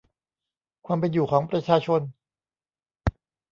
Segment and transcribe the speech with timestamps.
[0.85, 2.01] ความเป็นอยู่ของประชาชน